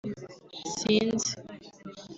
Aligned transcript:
Sinzi 0.77 1.33